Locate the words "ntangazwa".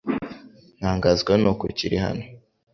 0.77-1.31